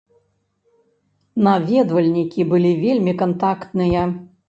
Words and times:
Наведвальнікі 1.49 2.49
былі 2.55 2.75
вельмі 2.83 3.19
кантактныя. 3.25 4.13